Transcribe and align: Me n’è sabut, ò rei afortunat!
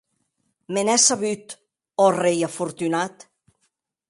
Me 0.71 0.81
n’è 0.83 0.97
sabut, 1.05 1.47
ò 2.03 2.05
rei 2.21 2.39
afortunat! 2.49 3.15